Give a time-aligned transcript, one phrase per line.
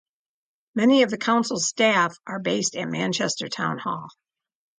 [0.73, 4.07] Many of the council's staff are based at Manchester Town Hall.